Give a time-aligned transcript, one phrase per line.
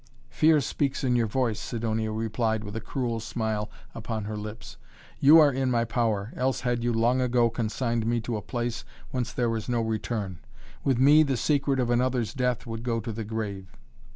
[0.31, 4.77] "Fear speaks in your voice," Sidonia replied with a cruel smile upon her lips.
[5.19, 8.83] "You are in my power, else had you long ago consigned me to a place
[9.11, 10.39] whence there is no return.
[10.83, 13.77] With me the secret of another's death would go to the grave."